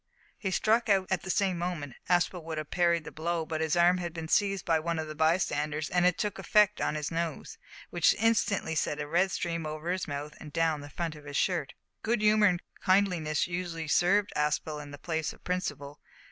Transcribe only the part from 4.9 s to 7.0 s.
of the bystanders, and it took effect on